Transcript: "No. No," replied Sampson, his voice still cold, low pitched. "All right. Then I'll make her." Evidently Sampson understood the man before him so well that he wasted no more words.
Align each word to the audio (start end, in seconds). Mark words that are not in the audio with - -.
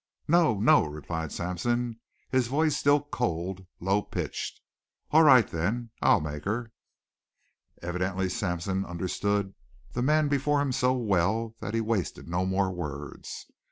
"No. 0.27 0.59
No," 0.59 0.83
replied 0.85 1.31
Sampson, 1.31 1.99
his 2.31 2.47
voice 2.47 2.75
still 2.75 3.01
cold, 3.03 3.67
low 3.79 4.01
pitched. 4.01 4.59
"All 5.11 5.21
right. 5.21 5.47
Then 5.47 5.91
I'll 6.01 6.19
make 6.19 6.43
her." 6.45 6.71
Evidently 7.83 8.27
Sampson 8.27 8.83
understood 8.83 9.53
the 9.91 10.01
man 10.01 10.27
before 10.27 10.59
him 10.59 10.71
so 10.71 10.93
well 10.93 11.53
that 11.59 11.75
he 11.75 11.81
wasted 11.81 12.27
no 12.27 12.47
more 12.47 12.71
words. 12.71 13.45